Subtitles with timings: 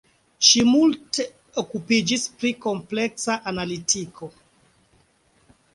[0.45, 1.25] Ŝi multe
[1.63, 4.33] okupiĝis pri kompleksa analitiko.